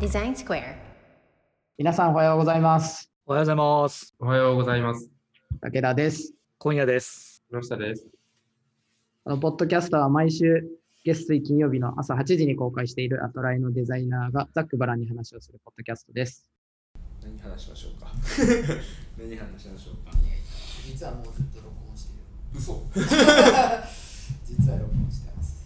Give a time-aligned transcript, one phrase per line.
[0.00, 0.74] Design Square.
[1.78, 3.08] 皆さんおはようございます。
[3.24, 4.14] おはようございます。
[4.18, 5.08] おはようございます。
[5.60, 6.32] 武田です。
[6.58, 7.44] 今夜です。
[7.52, 8.04] 木下です。
[9.22, 10.64] このポッドキャストは毎週
[11.04, 16.48] 月水金曜日の朝8時に公開しているアトライのデザイナーがざっくばらんに話をするポッドキャストです。
[17.22, 18.08] 何話しましょうか？
[19.18, 20.10] 何話しましょうか？
[20.84, 22.58] 実はもうずっと録音してる。
[22.58, 22.72] 嘘。
[24.44, 25.64] 実は録音してます。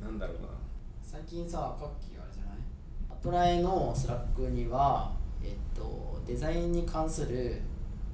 [0.00, 0.53] なんだろうな。
[1.26, 2.58] 最近さ、カッキーあれじゃない？
[3.10, 5.10] アトライの Slack には、
[5.42, 7.60] えっと、デザインに関する、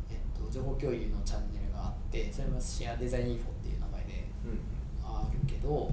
[0.09, 4.61] えっと、情報共有のチャンネルがあって、それも share design info っていう名前でうん。
[5.05, 5.93] あるけど、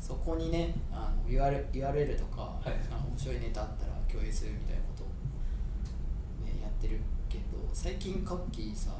[0.00, 2.72] そこにね、あの URL, URL とか、はい。
[2.90, 5.06] あの面白いネタあったら共有するみたいなことを、
[6.46, 6.98] ね、やってる
[7.28, 8.90] けど、最近カッキーさ、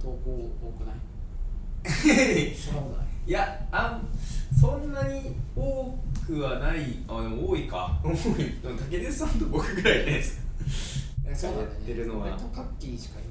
[0.00, 0.96] 投稿多くない？
[2.56, 4.08] そんなことないいや、あん、
[4.60, 6.98] そんなに多くはない。
[7.08, 7.98] あ、でも多いか。
[8.02, 8.12] 多い。
[8.14, 10.40] でも武田さんと僕ぐらいです。
[11.34, 13.22] そうやってるのは俺とカッキーしかい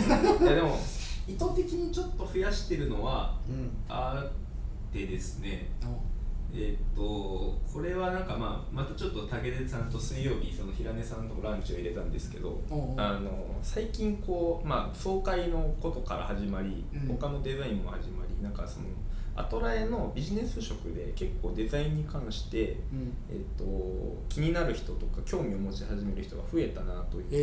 [0.00, 0.42] ない。
[0.42, 0.78] いや、でも、
[1.26, 3.36] 意図的にちょっと増やしてるのは。
[3.48, 3.70] うん。
[3.88, 5.68] あってですね。
[5.84, 6.12] お
[6.54, 18.86] えーっとこれはなんかまあまたちょっと武田さんと水曜日その平根さんとランチを入れたんですけど、おうおうあの最近こう、まあ、総会のことから始まり、うん他のデザインも始まりなんかその
[19.34, 23.16] アトラエのビジネス職で結構デザインに関して、うん。
[23.30, 27.38] えーっと気になる人とか興味を持ち始める人が増えたなという印象へ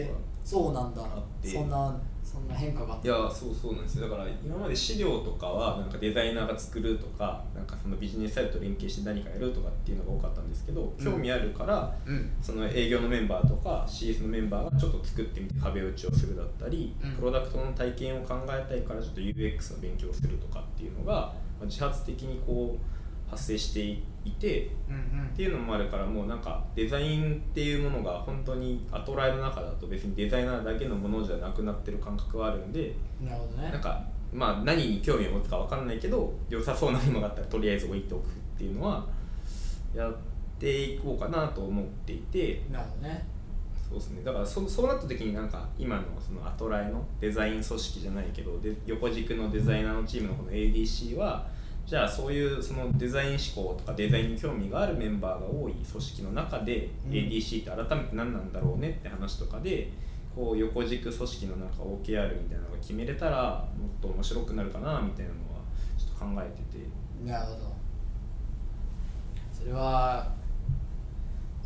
[0.00, 0.14] えが。
[0.44, 1.48] そうなんだあって。
[1.48, 1.98] そんな
[2.34, 3.06] そんな変化があった。
[3.06, 12.30] いやそうそうなんですよだから今まで資料とかはなんかデザイナーが作るとかなんかそのビジネスサイトと連携して何かやるとかっていうのが多かったんですけどうん興味あるから、うん。
[12.42, 22.94] その営業のメンバーとか CS のメンバーがちょっと作ってみて壁打ちをするだったり、うんプロダクトの体験を考えたいからちょっと UX の勉強をするとかっていうのがまあ自発的にこう
[23.34, 23.80] 発生して
[24.24, 33.26] いてうんっていうのもあるからもうなんかデザインっていうものが本当にアトライの中だと別にデザイナーだけのものじゃなくなってる感覚はあるんでうん。
[33.26, 33.70] なるほどね。
[33.72, 39.04] なんかまあ何に興味を持つかわかんないけど良さそうなものがあったらとりあえず置いておくっていうのは
[39.94, 40.14] やっ
[40.58, 43.26] ていこうかなと思っていてなるほどね。
[43.88, 51.46] そうですねだからそそうなった時になんか今のそのアトライのデザイン組織じゃないけどで横軸のデザイナーのチームのこの ADC は
[51.86, 59.90] じゃあそういうそのデザイン思考とかデザインに興味があるメンバーが多い組織の中で、うん ADC って改めて何なんだろうねって話とかで
[60.34, 65.60] こう横軸組織のなんか OKR みたいなのが決めれたらもっと面白くなるかなみたいなのは
[65.98, 66.84] ちょっと考えてて
[67.24, 67.74] なるほど。
[69.52, 70.32] それは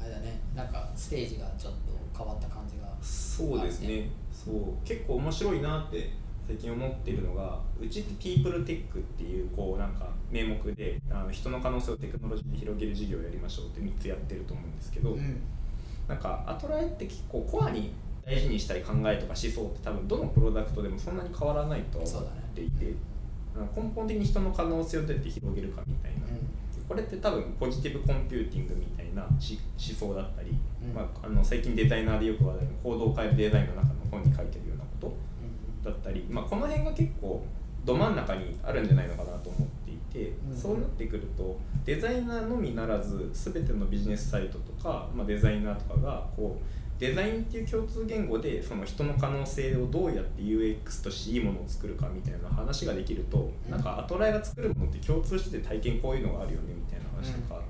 [0.01, 0.41] あれだね。
[0.55, 1.79] なんかステージがちょっと
[2.17, 2.89] 変わった感じが。
[3.01, 6.11] そうですねそう結構面白いなって
[6.49, 15.43] 最近思ってるのがうちってピープルテックっていうこうなんか名目であの人の可能性をテクノロジーで広げる事業をやりましょうって3つやってると思うんですけど、うん。
[16.09, 17.93] なんかアトラエって結構コアに
[18.25, 22.95] 大事にしたい考えとか思想って多分どのプロダクトでもそんなに変わらないとは思っていて、
[23.55, 26.19] あの根本的に人の可能性をどうやって広げるかみたいな、
[26.89, 35.15] これって多分ポジティブコンピューティングみたいなし思想だったり、うんまあ、あの最近デザイナーでよく話題の行動を変えるデザインの中の本に書いてるようなことうん。
[35.89, 37.45] だったり、まあ、この辺が結構
[37.85, 57.61] ど真ん中にあるんじゃないのかなと思っていて、うんそうなってくるとデザイナーのみならず全てのビジネスサイトとか、まあ、デザイナーとかがこうデザインっていう共通言語でその人の可能性をどうやって UX としていいものを作るかみたいな話ができると、うんなんかアトライが作るものって共通してて体験こういうのがあるよねみたいな話とか。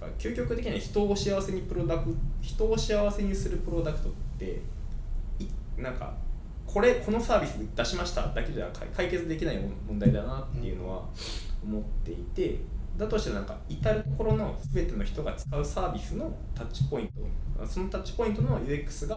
[0.00, 4.60] なんか究極的には人を幸せにプロダク人を幸せにするプロダクトって
[5.38, 5.46] い
[5.80, 6.14] なんか
[6.74, 11.04] これこのサービス出しましただけじゃ解解決できない問題だなっていうのは
[11.62, 12.58] 思っていて
[12.96, 17.06] だとしてなんか至る所の全ての人が使うサービスのタッチポイン
[17.58, 19.16] トそのタッチポイントの UX が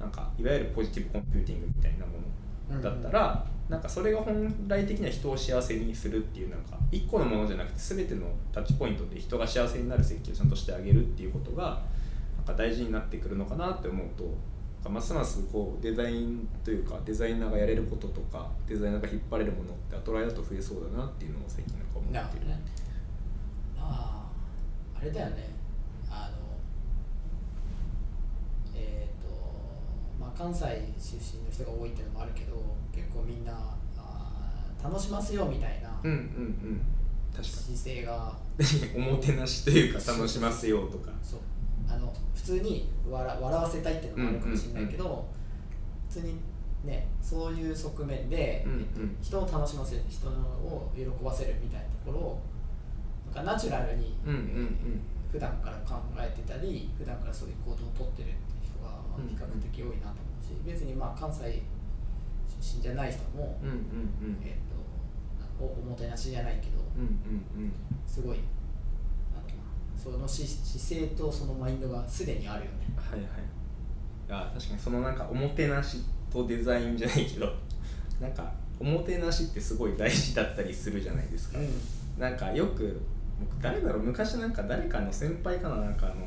[0.00, 2.12] なんかいわゆるポジティブコンピューティングみたいなも
[2.70, 11.82] のだったら、なんかそれが本来的には人を幸せにするっていうなんか一個のものじゃなくて全てのタッチポイントで人が幸せになる設計をちゃんとしてあげるっていうことが
[12.36, 14.24] なんか大事になってくるのかなって思うと
[14.88, 22.46] ますますこうデザインというかデザイナーがやれることとかデザイナーが引っ張れるものってアトライだと増えそうだなっていうのを最近なんか思ってる。
[22.46, 22.60] ね。
[23.78, 24.28] あ
[24.94, 25.50] あ、あれだよね。
[26.10, 26.36] あの、
[28.74, 29.28] えっ、と、
[30.20, 30.64] まあ、関西
[30.98, 32.56] 出身の人が多いっていうのもあるけど、
[32.92, 33.52] 結構みんな、
[33.96, 36.80] あー楽しますよみたいなうんうんうん。
[37.32, 41.10] 確か姿勢が、に おもてなしというか楽しませようとか。
[41.22, 41.40] そう
[41.88, 45.26] あの普通に笑笑わせたいっていうのもあるかもしれないけど、
[46.08, 46.36] 普通に
[46.84, 48.80] ねそういう側面で、うんうん。
[48.80, 48.86] えっ
[49.18, 52.40] と、人を楽しませる人を喜ばせるみたいなところを
[53.34, 55.00] なんかナチュラルに、うんうんうん。
[55.30, 61.62] 普段から考えてたり普段からそういう行動をとってるっていう人がうん比較的多いなと思うし、別にまあ関西
[62.62, 64.42] 出身じゃない人も、うんうんうん。
[64.44, 64.76] えっと
[65.58, 67.20] おおもてなしじゃないけどうん
[67.58, 67.72] うんうん。
[68.06, 68.38] すごい
[70.12, 72.94] そのし姿勢とそのマインドがすでにあるよね。
[72.96, 73.28] はいはい。
[74.28, 75.98] あ確かにそのなんかおもてなし
[76.32, 77.52] とデザインじゃないけど
[78.20, 81.58] なんかおもてなしってすごい大事だったりするじゃないですか、
[82.18, 83.00] なんかよく
[83.38, 86.26] 僕誰だろう昔なんか誰かの先輩かななんかあの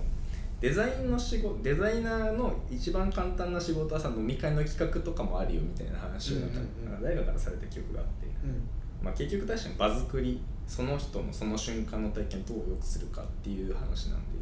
[0.62, 6.92] デザインの仕事デザイナーの一番簡単な仕事はさ飲み会の企画とかもあるよみたいな話をなんか,、うんうんうん。
[6.92, 8.62] なんか誰かからされた記憶があって、うん
[9.02, 14.40] まあ、結局確かに場作りその人のその瞬間の体験をどう良くするかっていう話なんで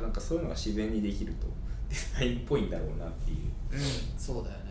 [0.00, 1.46] なんかそういうのが自然にできると
[1.88, 3.38] デザインっぽいんだろうなっていう。
[3.72, 3.80] うん、
[4.18, 4.64] そうだよね。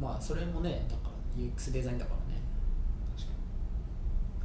[0.00, 1.02] まあそれもねだか
[1.36, 2.40] ら UX デザインだからね。
[3.16, 3.34] 確か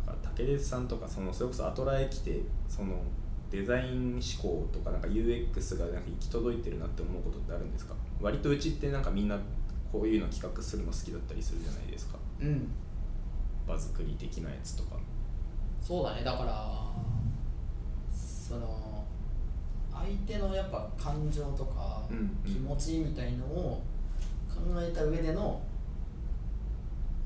[0.01, 0.05] に。
[0.07, 3.01] だから武出さんとかそのそれこそアトラエ来てその
[3.49, 7.93] デザイン思考とかなんか UX がなんか行き届いてるなって思うことってあるんですか？
[8.21, 9.37] 割とうちってなんかみんな
[9.91, 12.17] こういうの企画するの好きだったりするじゃないですか。
[12.41, 12.67] うん
[13.67, 14.97] 場作り的なやつとか。
[15.81, 16.93] そうだねだから
[18.09, 19.05] その
[19.91, 22.03] 相手のやっぱ感情とか
[22.45, 23.81] 気持ちみたいのを
[24.49, 25.61] 考えた上での、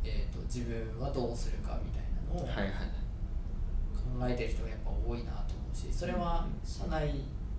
[0.03, 2.71] えー、と自分はどうするかみたいなのをはい
[3.93, 7.13] 考えてる人がやっぱ多いなと思うしそれは社内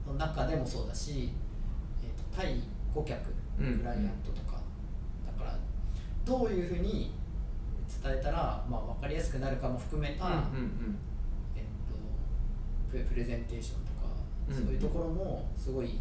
[0.04, 1.30] の中でもそうだし、
[2.02, 2.60] えー、と対
[2.92, 3.78] 顧客うん。
[3.78, 4.60] クライアントとか、
[5.26, 5.58] だから
[6.24, 7.12] どういうふうに
[8.02, 10.98] 伝えたら、まあ、分かりやすくなるかも含めた、うんうん
[11.56, 11.96] えっと、
[12.90, 14.08] プレプレゼンテーションとか、
[14.48, 14.54] うん。
[14.54, 15.98] そういうところもすごい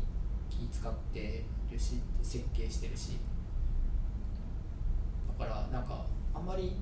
[0.50, 3.18] 気使ってるし設計してるし。
[5.40, 6.76] だからなんかあんまり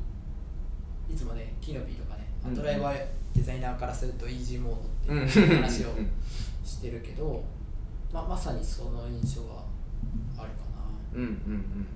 [1.10, 2.94] いつもねキノピーとかねうんアトライは
[3.34, 6.10] デザイナーからするとイージーモードうんっていう話をうん
[6.63, 7.44] してるけど、
[8.12, 9.66] ままさにその印象は
[10.38, 10.81] あるかな。
[11.13, 11.88] うんうんうん。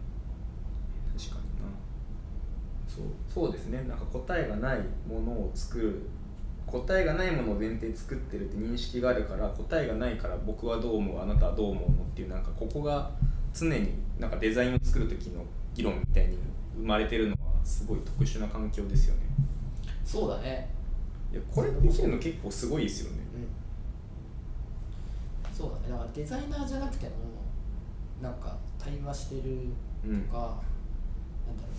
[1.17, 1.65] 確かにな
[2.99, 3.45] そう。
[3.47, 3.83] そうですね。
[3.87, 6.01] なんか答えがないものを作る
[6.69, 13.11] 答えがないものを前提に作ってるって認識があるから答えがないから僕はどう思うあなたはどう思うのっていうなんかここが
[13.53, 15.43] 常になんかデザインを作る時の
[15.73, 16.37] 議論みたいに
[16.77, 19.21] 生まれてるのはすごい特殊な環境ですよね。
[20.05, 20.69] そうだね。
[21.31, 23.17] いやこれできるの結構すごいですよね。
[25.45, 25.55] うん。
[25.55, 25.89] そうだね。
[25.89, 27.13] だからデザイナーじゃなくても
[28.21, 29.41] なんか対話してる
[30.05, 30.21] うん。
[30.21, 30.37] とか、
[31.47, 31.78] なんだろう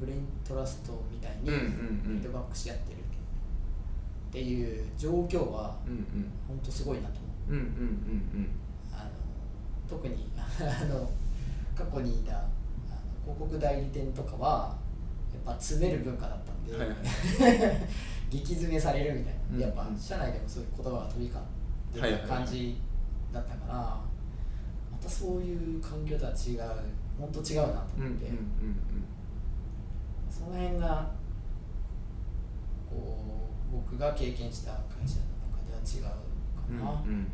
[0.00, 1.60] ブレイントラストみたいにうんうん
[2.04, 2.16] フうん。
[2.16, 3.00] ィードバックし合ってるっ
[4.32, 6.04] ていう状況はうんうん。
[6.48, 7.14] 本当すごいなと
[7.48, 7.60] 思う。
[9.88, 11.10] 特に あの
[11.74, 12.44] 過去にいた
[13.24, 14.76] 広告代理店とかは
[15.32, 16.96] やっぱ詰める文化だったんで、はいはい。
[18.30, 22.80] 激詰めされるみたいな、うんやっぱ社内でもそういう言葉が飛び交ってはいはいる感じ
[23.32, 24.00] だったから、ま
[25.02, 26.60] たそういう環境とは違う
[27.18, 28.30] 本当違うなとうんうんうん思って、
[30.42, 31.10] その辺が
[32.88, 36.14] こう僕が経験した会社の中では違うか
[36.70, 36.84] うんうん。
[36.84, 37.28] うんうん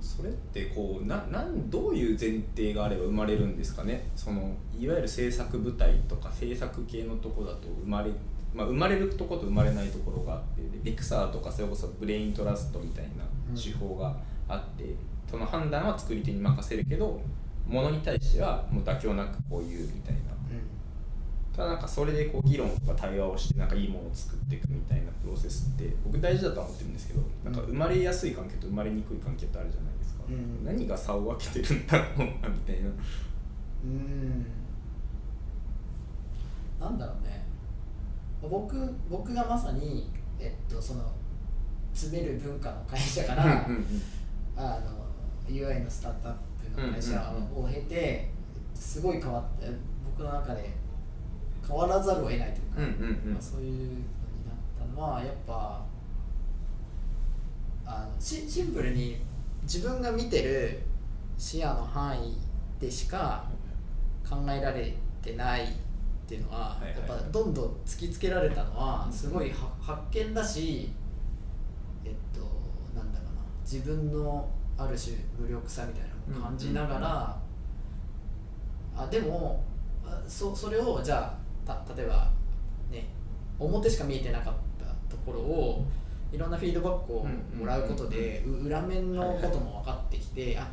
[0.00, 4.06] それってこうななんどういう前提があれば生まれるんですかね？
[4.14, 8.10] そのいわゆる制作部隊とか制作系のとこだと生まれ、
[8.54, 13.24] まあ、生まれるとこと生まれないところがあってでピクサーとかそれこそブレイントラストみたいな
[13.58, 14.14] 手法が
[14.46, 14.94] あって、
[15.28, 17.20] その判断は作り手に任せるけど
[17.66, 20.34] ものに対してはもう妥協なくこう言うみたいな。
[21.54, 30.64] ただなんかそれでこう議論とか対話をしてなんかいいものを作っていくみたいなプロセスって僕大事だとは思ってるんですけどなんか生まれやすい関係と生まれにくい関係ってあるじゃないですか、うん。
[30.64, 32.90] 何が差を分けてるんだろうなみたいな。
[33.84, 34.46] うん。
[36.80, 37.44] なんだろうね。
[38.42, 41.12] 僕僕がまさに、えっと、その
[41.92, 43.64] 詰める文化の会社から、
[44.56, 45.06] あの
[45.48, 46.40] UI のスタートアップ
[46.70, 48.30] の会社を経て、
[48.74, 49.68] すごい変わって
[50.16, 50.70] 僕の中で
[51.66, 55.84] 変わらざるを得ないというか、まあ、そういうのになったのはやっぱ
[57.86, 59.18] あのシシンプルに
[59.62, 60.82] 自分が見てる
[61.38, 62.36] 視野の範囲
[62.80, 63.44] でしか
[64.28, 65.66] 考えられてないっ
[66.26, 70.90] ていうのは、やっぱどんどん突きつけられたのはすごいは発見だし
[72.04, 72.40] えっと
[72.98, 77.36] なんだろうな自分のある種無力さみたいなのを感じながら、
[78.96, 79.62] あでも
[80.04, 82.30] あそそれをじゃあた例えば
[82.90, 83.08] ね
[83.58, 85.84] 表しか見えてなかったところを
[86.32, 87.26] いろんなフィードバックを
[87.56, 90.68] もらうことで、う裏面のことも分かってきて、あ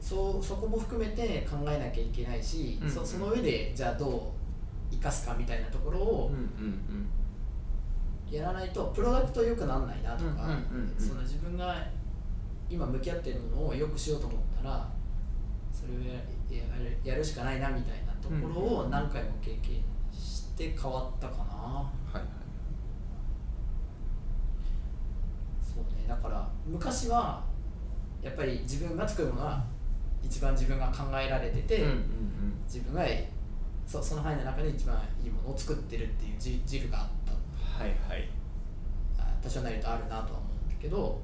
[0.00, 4.34] そうそこも含めて考えなきゃいけないし、うんそその上でじゃあど
[4.90, 7.08] う生かすかみたいなところを、うんうん
[8.30, 11.02] やらないとプロダクト良くならないなとか、うんうんうんうん。
[11.02, 11.74] その自分が
[12.70, 14.88] 今向き合ってるものを良くしようと思ったら
[15.72, 16.14] それをや
[16.50, 19.82] やるやるしかないなみたいなところを何回も経験
[20.12, 22.24] して変わったかな、はいはい。
[25.62, 26.06] そうね。
[26.08, 27.44] だから昔は
[28.22, 29.64] やっぱり自分が作るものは
[30.22, 32.04] 一番自分が考えられてて、うんうん
[32.66, 33.02] 自分が
[33.86, 37.32] そその範囲の中で一番いいものを作ってるっていう自自負があった。
[37.82, 38.28] はいはい。
[39.18, 41.18] あ多少なりとあるなとは思うんだけど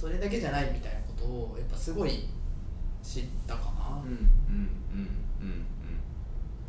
[0.00, 2.26] それだけじゃないみたいなことをやっぱすごい
[3.02, 4.12] 知ったかな、うん。
[4.12, 4.68] やっうん。
[4.92, 5.06] うん。
[5.42, 5.66] うん。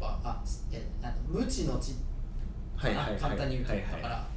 [0.02, 1.94] ぱあいやあの無知の知。
[2.76, 3.22] はいはいはい。
[3.22, 4.28] 簡単に言うとだから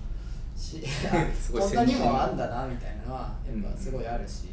[0.56, 0.80] し
[1.52, 4.50] こんなにもあんだなみたいなのはやっぱすごいあるし、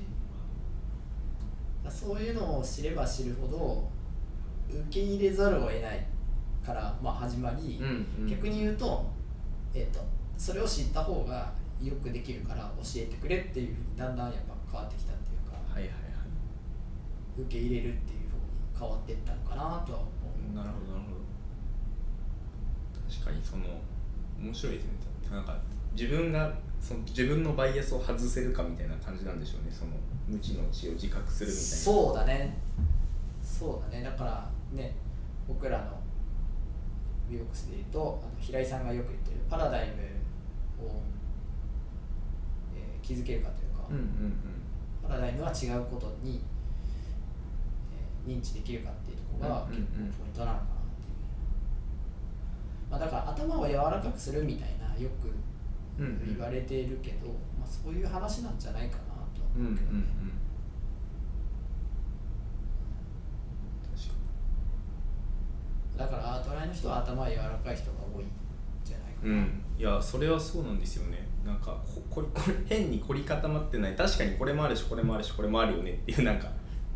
[1.88, 3.88] そういうのを知れば知るほど
[4.68, 6.04] 受け入れざるを得ない
[6.66, 8.28] から、まあ、始まり、うんうん。
[8.28, 9.06] 逆に言うと,、
[9.76, 10.04] えっと
[10.36, 17.42] それを知った方がよくできるから教えてくれっていうふうにだんだんやっぱ変わってきたっていうかはいはいはい。
[17.42, 18.42] 受け入れるっていうふうに
[18.78, 20.08] 変わっていったのかなとは思
[20.52, 20.56] う。
[20.56, 21.22] なるほどなるほど。
[23.10, 23.64] 確かにその
[24.40, 24.92] 面白いですね
[25.32, 25.58] なんか
[25.94, 29.72] 自分がその自分のバイアスを外せるかみたいな感じなんでしょうね。
[29.72, 29.92] その
[30.28, 31.76] 無知の知を自覚するみたいな。
[31.76, 32.58] そうだね。
[33.42, 34.04] そうだね。
[34.04, 34.96] だからね
[35.48, 36.00] 僕らの
[37.30, 39.88] ビボックスで言うとあの平井さんがよく言ってるパラダイ
[40.80, 41.02] ムを、
[43.02, 44.34] えー築けるかというか、うんうん
[45.04, 46.42] パラダイムは違うことに、
[48.26, 50.08] えー認知できるかっていうところがうんうん結うん。
[50.12, 50.66] 構ポイントなのかなっ
[51.02, 51.16] ていう、
[52.92, 55.30] まあ、だから頭を柔らかくするみたいなよく
[56.00, 57.28] うんうん言われているけど、
[57.60, 59.04] まあ、そういう話なんじゃないかな
[59.34, 60.04] とはうんうん思うけどね、
[63.96, 64.10] 確
[65.98, 68.28] かだからアートライの人は頭柔らかい人が多いん
[68.84, 69.64] じゃないかな、にうん。
[69.78, 73.96] いやそれはそうなんですよねなんかこ これこれ変に凝り固まってない。
[73.96, 76.50] 確かにこれもあるしこれもあるしこれもあるよねっていうなんか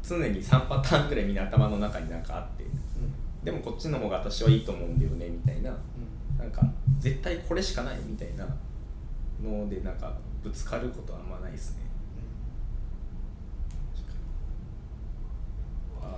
[0.04, 2.66] 常に3パターンぐらいみんな頭の中になんかあって。
[3.44, 5.70] でもこっちの方が私はいいと思うんだよねみたいな。
[5.70, 6.38] うん。
[6.38, 6.62] なんか
[6.98, 8.46] 絶対これしかないみたいな
[9.42, 11.84] のでなんかぶつかることはあんまないですね。
[16.02, 16.18] ああ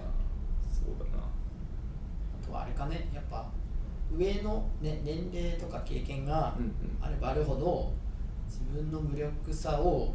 [0.69, 1.23] そうだな。
[1.23, 3.45] あとはあれかねやっぱ
[4.17, 6.97] 上の、ね、年齢とか経験がうんうん。
[7.01, 7.91] あればあるほど
[8.47, 10.13] 自分の無力さを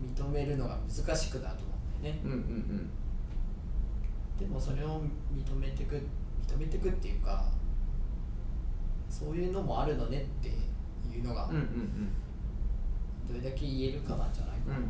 [0.00, 2.20] 認めるのが難しくなると思うんだよね。
[2.24, 2.90] うんうん
[4.38, 5.02] でもそれを
[5.34, 6.00] 認めてく
[6.46, 7.50] 認めてくっていうか
[9.10, 10.50] そういうのもあるのねって
[11.12, 12.12] いうのがうんうんうん。
[13.26, 14.82] どれだけ言えるかなんじゃないかうんうん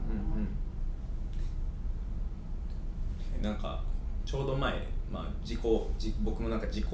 [3.43, 3.83] な、なんか
[4.25, 4.73] ちょうど前、
[5.11, 5.61] まあ、自己
[5.99, 6.85] 自僕もなんか自己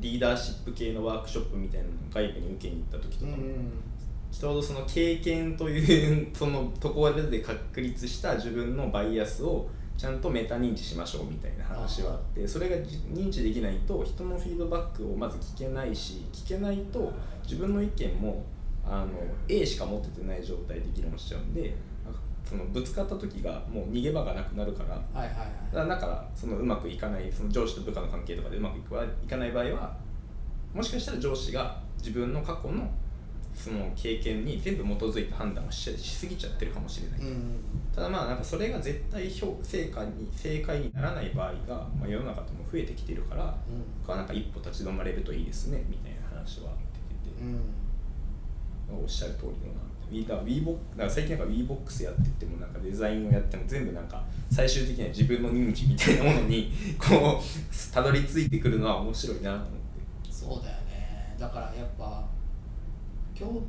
[0.00, 3.32] リーダーシップ系のワークショップみたいなのを外部に受けに行った時とか、
[4.30, 18.44] ちょうどその経験というそのところで確立した自分のバイアスをちゃんとメタ認知しましょうみたいな話はあってそれがじ認知できないと人のフィードバックをまず聞けないし聞けないと自分の意見も
[18.86, 19.08] あの
[19.48, 21.74] A しか持っててない状態で議論しちゃうんで
[22.48, 25.74] そのぶつかった時がもう逃げ場がなくなるからはいはいはい。
[25.74, 28.94] だだからそのうまくいかないその上司と部下の関係とかでうまくいく
[29.24, 29.96] いかない場合は
[30.72, 32.88] もしかしたら上司が自分の過去の
[33.58, 37.60] その経験に全部基づいた判断をししすぎちゃってるかもしれない、うん。
[37.92, 43.82] ただまあなんかそれが絶対評成果に正解にならない場合が、まあ、世の中でも増えてきてるからうん。
[44.00, 46.72] 僕はなんか一歩立ち止まれるといいですねみたいな話は
[47.24, 49.02] 出てて、うん。
[49.02, 60.32] おっしゃる通りのなウィーだから WeBox だから最近なんか WeBox やっててもなんかデザインをやっても全部なんか最終的には自分の認知みたいなものに こうたどり着いてくるのは面白いなと思って。
[60.32, 61.36] そうだよね。
[61.38, 62.26] だからやっぱ
[63.38, 63.62] 共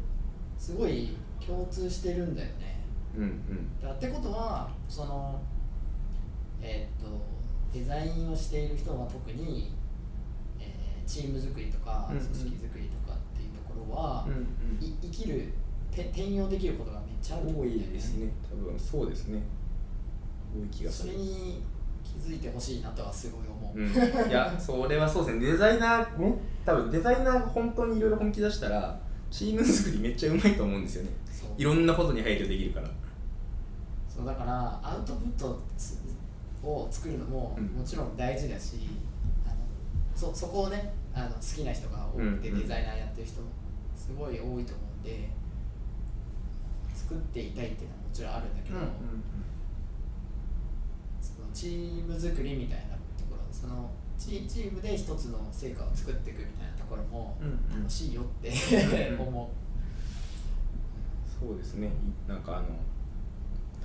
[0.57, 2.83] すごい共通してるんだよね。
[3.15, 3.81] うんうん。
[3.81, 5.41] だってことはその
[6.61, 7.19] えーっと
[7.73, 9.73] デザインをしている人は特に、
[10.59, 14.35] えーチーム作りとか組織作りとかっていうところは、うんう
[14.79, 14.83] ん。
[14.83, 15.53] い生きる
[15.91, 18.31] て転用できることがめっちゃあると思多いですね。
[18.49, 19.41] 多分そうですね。
[20.55, 21.63] 多い気がすそるれに
[22.03, 25.45] 気づいてほしいなとはすごい思う、うん、いやそれはそうですね。
[25.45, 26.35] デザイナーね。
[26.65, 28.99] 多分デザイナーが本当にいろいろ本気出したら
[29.31, 31.12] チーム作りめっちゃうまいと思うんですよね。
[31.57, 32.89] いろんなことに配慮できるから。
[34.07, 35.62] そうだからアウトプット
[36.63, 37.65] を作るのもうん。
[37.67, 38.89] もちろん大事だし、
[39.45, 39.55] あの
[40.15, 42.62] そそこをねあの好きな人が多くてうんうん。
[42.62, 43.41] デザイナーやってる人
[43.95, 45.29] すごい多いと思うんで
[46.93, 48.77] 作っていたいっていうのはもちろんあるんだけど、
[51.21, 57.38] そのチーム作りみたいなところそのチチームで一つの成果を作っていくみたいなところも
[57.73, 59.51] 楽しいよってうん思
[61.39, 61.88] そうですね。
[61.88, 62.67] いなんかあの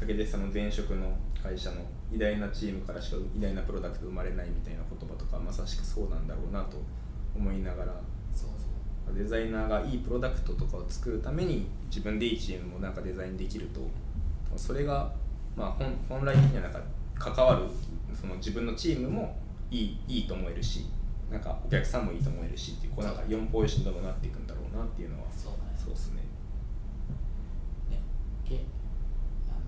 [0.01, 1.77] 武出さんの前職の会社の
[2.13, 6.79] 偉大なチームからしか偉大なプロダクト生まれないみたいな言葉とかまさしくそうなんだろうなと
[7.37, 7.93] 思いながら。
[8.35, 9.17] そうそう。
[9.17, 13.81] デザイナーがいいプロダクトとかを作るために自分でいいチームもなんかデザインできると
[14.57, 15.13] それが、
[15.55, 16.81] まあ、本本来的にはなんか
[17.15, 17.63] 関わる
[18.19, 19.37] その自分のチームも
[19.75, 20.87] いいいいと思えるし
[21.31, 25.75] なんかお客さんもいいと思えるしっていうこうなんか4ポジションどんどんなっていくんだろうなっていうのはそうだね。
[25.77, 26.23] そうですね。
[27.91, 27.99] ね。
[28.45, 28.55] け
[29.51, 29.67] あの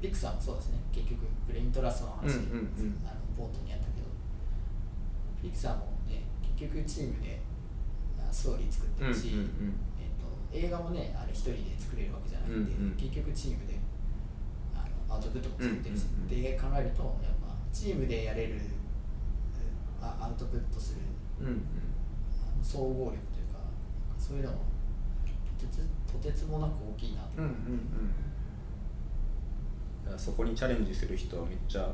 [0.00, 0.78] ピクサーもそうですね。
[0.92, 3.04] 結局ブレイントラストの話、うんうんうん。
[3.04, 4.08] あの冒頭にやったけど。
[5.42, 6.22] ピクサーもね
[6.56, 7.40] 結局チームで
[8.16, 9.34] あストーリー作ってるし、
[10.00, 12.96] えっと映画もねあれ一人で作れるわけじゃないんで、うんうん。
[12.96, 13.76] 結局チームで
[14.72, 16.46] あのアウトプットも作ってるし、うんうんうん。
[16.46, 17.41] って考えるとやっぱ
[17.72, 18.60] チームでやれる
[20.00, 21.00] あアウトプットする
[21.40, 21.62] うんうん。
[22.62, 23.60] 総合力というか
[24.18, 24.58] そういうのも
[25.58, 27.28] とてつとてつもなく大きいなと。
[27.38, 27.52] うんうん
[30.16, 31.88] そこにチャレンジする人はめっちゃ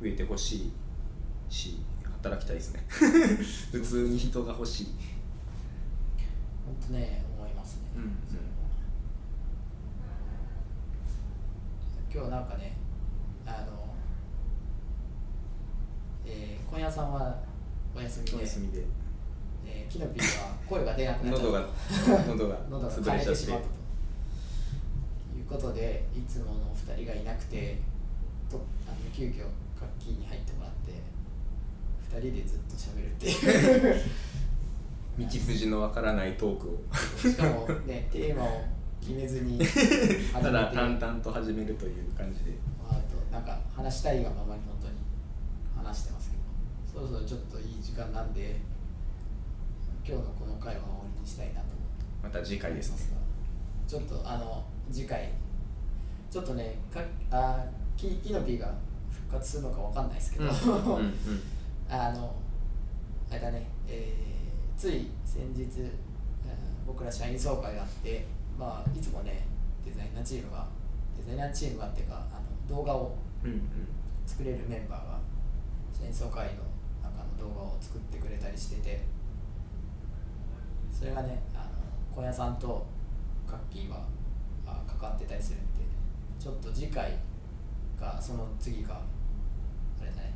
[0.00, 0.72] 増えてほしい
[1.48, 1.78] し
[2.22, 2.84] 働きたいですね。
[3.70, 4.86] 普通に人が欲しい。
[6.64, 8.10] 本当ね思いますね、うんうん。
[12.10, 12.72] 今日なんかね
[13.44, 13.94] あの、
[16.24, 17.34] えー、今夜さんは
[17.96, 18.36] お休みで。
[18.36, 18.84] お休みで。
[19.66, 21.68] えーキノピーは声が出なくなっちゃった喉が
[22.28, 23.74] 喉が喉が潰枯れててしまったと。
[25.38, 27.78] いうことでいつものお二人がいなくて
[28.50, 29.40] とあの急遽
[29.78, 30.92] カッキーに入ってもらって
[32.16, 34.00] 二人でずっと喋るっていう。
[35.16, 36.80] 道筋のわからないトークを。
[37.30, 38.64] しかもねテーマを
[39.00, 39.58] 決めずに
[40.32, 42.50] ただ淡々と始めるという感じで。
[42.82, 44.94] まあ、あとなんか話したいがままに本当に
[45.76, 46.42] 話してますけど
[46.94, 48.56] そろそろちょっといい時間なんで
[50.06, 52.04] 今日のこの回は終わりにしたいなと思って。
[52.22, 53.16] また次回ですね。
[53.88, 55.30] ちょっとあの次回
[56.30, 57.64] ちょっとねかあ
[57.96, 58.72] キキノピーが
[59.10, 61.12] 復活するのかわかんないですけど、うんうん
[61.90, 62.34] あの
[63.30, 65.88] あれだね、えーつい先日、えー
[66.86, 68.26] 僕ら社員総会があって
[68.58, 69.46] まあいつもね
[69.84, 70.66] デザイナーチームが
[71.16, 72.40] デザイナーチームがっていうかあ
[72.70, 73.16] の動画を
[74.26, 75.18] 作れるメンバーが
[75.92, 76.62] 戦争会の
[77.04, 79.02] 中の動画を作ってくれたりしてて
[80.92, 82.86] それがねあの小屋さんと
[83.46, 84.06] カッキーは
[84.66, 85.84] あ関わってたりするんで
[86.38, 87.18] ちょっと次回
[87.98, 89.00] かその次か
[90.00, 90.34] あれだね、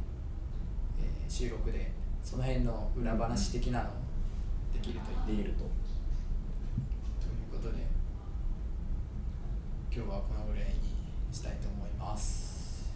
[0.98, 3.92] えー収録でその辺の裏話的なのを
[4.72, 5.42] できるといいね。
[5.42, 5.68] できるととい
[7.58, 7.86] うことで
[9.94, 10.74] 今日はこのぐらいに
[11.32, 12.92] したいと思います。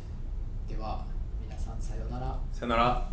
[0.68, 1.04] では
[1.42, 2.38] 皆さんさようなら。
[2.52, 3.08] さよなら